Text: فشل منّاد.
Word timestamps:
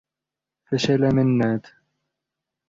فشل 0.65 1.13
منّاد. 1.15 1.65